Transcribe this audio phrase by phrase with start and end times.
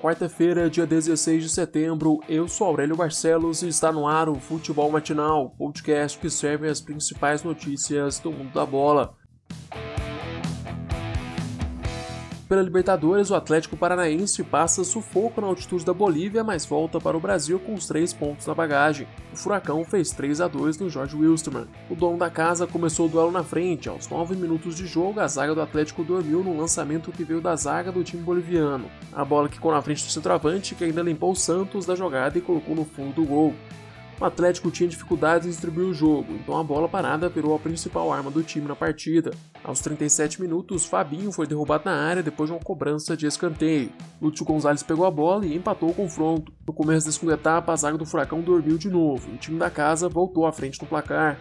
[0.00, 4.88] Quarta-feira, dia 16 de setembro, eu sou Aurélio Barcelos e está no ar o Futebol
[4.92, 9.17] Matinal, podcast que serve as principais notícias do mundo da bola.
[12.48, 17.20] Pela Libertadores, o Atlético Paranaense passa sufoco na altitude da Bolívia, mas volta para o
[17.20, 19.06] Brasil com os três pontos na bagagem.
[19.30, 21.66] O Furacão fez 3 a 2 no Jorge Wilstermann.
[21.90, 23.90] O dono da casa começou o duelo na frente.
[23.90, 27.54] Aos 9 minutos de jogo, a zaga do Atlético dormiu no lançamento que veio da
[27.54, 28.90] zaga do time boliviano.
[29.12, 32.40] A bola ficou na frente do centroavante, que ainda limpou o Santos da jogada e
[32.40, 33.54] colocou no fundo do gol.
[34.20, 38.12] O Atlético tinha dificuldades em distribuir o jogo, então a bola parada virou a principal
[38.12, 39.30] arma do time na partida.
[39.62, 43.92] Aos 37 minutos, Fabinho foi derrubado na área depois de uma cobrança de escanteio.
[44.20, 46.52] Lúcio Gonzalez pegou a bola e empatou o confronto.
[46.66, 49.56] No começo da segunda etapa, a zaga do Furacão dormiu de novo e o time
[49.56, 51.38] da casa voltou à frente no placar.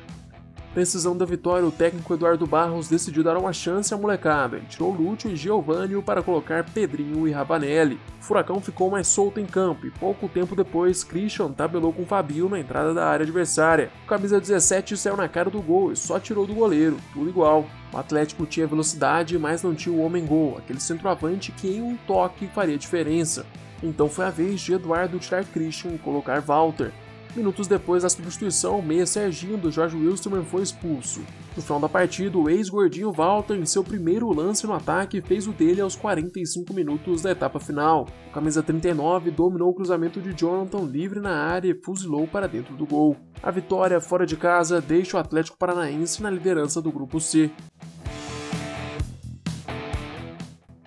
[0.77, 4.57] Precisão da vitória, o técnico Eduardo Barros decidiu dar uma chance à molecada.
[4.57, 7.99] Ele tirou Lúcio e Giovanni para colocar Pedrinho e Ravanelli.
[8.19, 12.47] O Furacão ficou mais solto em campo e pouco tempo depois, Christian tabelou com Fabio
[12.47, 13.89] na entrada da área adversária.
[14.03, 17.65] O camisa 17 saiu na cara do gol e só tirou do goleiro, tudo igual.
[17.91, 22.45] O Atlético tinha velocidade, mas não tinha o homem-gol, aquele centroavante que em um toque
[22.53, 23.47] faria diferença.
[23.81, 26.93] Então foi a vez de Eduardo tirar Christian e colocar Walter.
[27.35, 31.21] Minutos depois da substituição, o meia Serginho do Jorge Wilstermann foi expulso.
[31.55, 35.51] No final da partida, o ex-gordinho Walter, em seu primeiro lance no ataque, fez o
[35.51, 38.07] dele aos 45 minutos da etapa final.
[38.29, 42.75] O camisa 39 dominou o cruzamento de Jonathan livre na área e fuzilou para dentro
[42.75, 43.15] do gol.
[43.41, 47.51] A vitória fora de casa deixa o Atlético Paranaense na liderança do grupo C.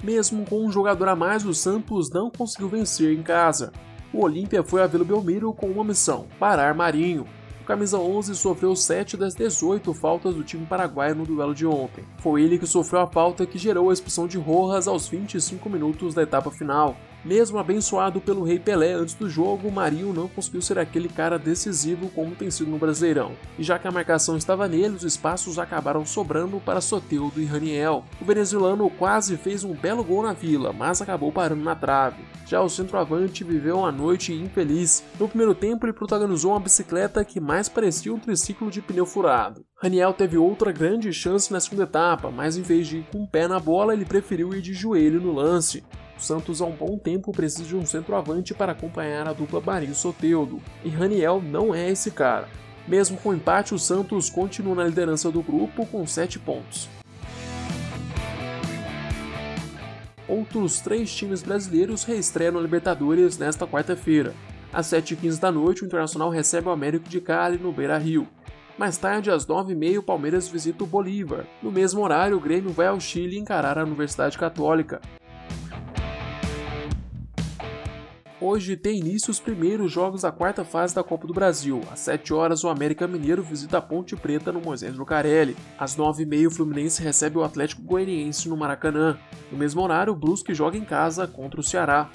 [0.02, 3.70] Mesmo com um jogador a mais, o Santos não conseguiu vencer em casa
[4.12, 7.26] o Olímpia foi a Vila Belmiro com uma missão: parar Marinho.
[7.62, 12.04] O camisa 11 sofreu 7 das 18 faltas do time paraguaio no duelo de ontem.
[12.18, 16.14] Foi ele que sofreu a falta que gerou a expulsão de Rojas aos 25 minutos
[16.14, 16.96] da etapa final.
[17.24, 22.08] Mesmo abençoado pelo Rei Pelé antes do jogo, Marinho não conseguiu ser aquele cara decisivo
[22.14, 23.32] como tem sido no Brasileirão.
[23.58, 28.04] E já que a marcação estava nele, os espaços acabaram sobrando para Soteudo e Raniel.
[28.20, 32.24] O venezuelano quase fez um belo gol na vila, mas acabou parando na trave.
[32.46, 35.04] Já o centroavante viveu uma noite infeliz.
[35.20, 39.64] No primeiro tempo, ele protagonizou uma bicicleta que mais parecia um triciclo de pneu furado.
[39.80, 43.28] Raniel teve outra grande chance na segunda etapa, mas em vez de ir com o
[43.28, 45.84] pé na bola, ele preferiu ir de joelho no lance.
[46.20, 49.94] O Santos há um bom tempo precisa de um centroavante para acompanhar a dupla Marinho
[49.94, 52.46] Soteudo, e Raniel não é esse cara.
[52.86, 56.90] Mesmo com o empate, o Santos continua na liderança do grupo com 7 pontos.
[60.28, 64.34] Outros três times brasileiros reestreiam na Libertadores nesta quarta-feira.
[64.70, 68.28] Às 7h15 da noite, o Internacional recebe o Américo de Cali no Beira-Rio.
[68.76, 71.46] Mais tarde, às 9h30, o Palmeiras visita o Bolívar.
[71.62, 75.00] No mesmo horário, o Grêmio vai ao Chile encarar a Universidade Católica.
[78.42, 81.82] Hoje tem início os primeiros jogos da quarta fase da Copa do Brasil.
[81.92, 85.54] Às 7 horas, o América Mineiro visita a Ponte Preta no Moisés Lucarelli.
[85.78, 89.18] Às 9h30, o Fluminense recebe o Atlético Goianiense no Maracanã.
[89.52, 92.10] No mesmo horário, o Brusque joga em casa contra o Ceará.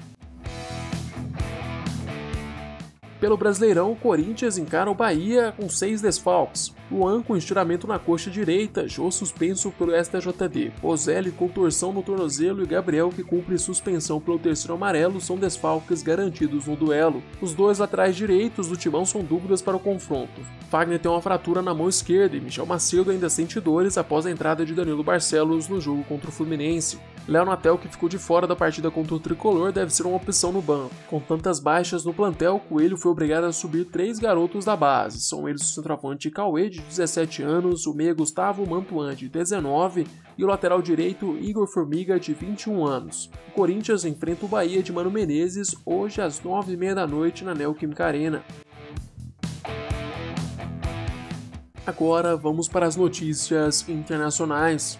[3.19, 6.73] Pelo Brasileirão, o Corinthians encara o Bahia com seis desfalques.
[6.91, 12.63] Luan com estiramento na coxa direita, Jô suspenso pelo STJD, Bozelli com torção no tornozelo
[12.63, 17.23] e Gabriel que cumpre suspensão pelo terceiro amarelo são desfalques garantidos no duelo.
[17.41, 20.41] Os dois laterais direitos do timão são dúvidas para o confronto.
[20.69, 24.31] Fagner tem uma fratura na mão esquerda e Michel Macedo ainda sente dores após a
[24.31, 26.99] entrada de Danilo Barcelos no jogo contra o Fluminense.
[27.27, 30.51] Léo Natel, que ficou de fora da partida contra o Tricolor, deve ser uma opção
[30.51, 30.93] no banco.
[31.07, 35.21] Com tantas baixas no plantel, Coelho foi obrigado a subir três garotos da base.
[35.21, 40.05] São eles o centroavante Cauê, de 17 anos, o meia Gustavo Mantuan, de 19
[40.37, 43.29] e o lateral direito Igor Formiga, de 21 anos.
[43.47, 48.05] O Corinthians enfrenta o Bahia de Mano Menezes hoje às 9h30 da noite na Neoquímica
[48.05, 48.43] Arena.
[51.85, 54.99] Agora vamos para as notícias internacionais.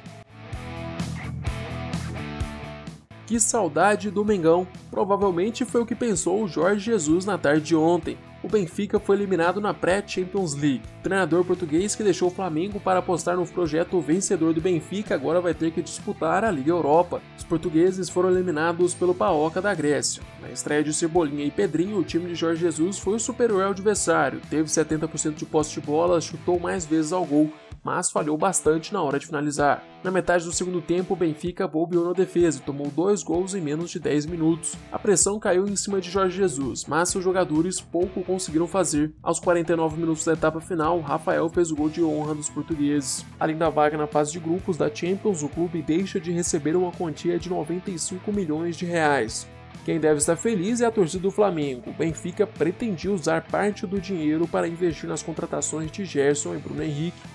[3.26, 4.68] Que saudade do Mengão!
[4.96, 8.18] Provavelmente foi o que pensou o Jorge Jesus na tarde de ontem.
[8.42, 10.84] O Benfica foi eliminado na pré-Champions League.
[11.00, 15.42] O treinador português que deixou o Flamengo para apostar no projeto vencedor do Benfica agora
[15.42, 17.22] vai ter que disputar a Liga Europa.
[17.38, 20.24] Os portugueses foram eliminados pelo Paoca da Grécia.
[20.42, 23.72] Na estreia de Cebolinha e Pedrinho, o time de Jorge Jesus foi o superior ao
[23.72, 27.52] adversário, teve 70% de posse de bola, chutou mais vezes ao gol
[27.86, 29.84] mas falhou bastante na hora de finalizar.
[30.04, 33.62] Na metade do segundo tempo, o Benfica bobeou na defesa e tomou dois gols em
[33.62, 34.76] menos de 10 minutos.
[34.92, 39.14] A pressão caiu em cima de Jorge Jesus, mas seus jogadores pouco conseguiram fazer.
[39.22, 43.24] Aos 49 minutos da etapa final, Rafael fez o gol de honra dos portugueses.
[43.40, 46.92] Além da vaga na fase de grupos da Champions, o clube deixa de receber uma
[46.92, 49.48] quantia de 95 milhões de reais.
[49.86, 51.92] Quem deve estar feliz é a torcida do Flamengo.
[51.92, 56.82] O Benfica pretendia usar parte do dinheiro para investir nas contratações de Gerson e Bruno
[56.82, 57.35] Henrique.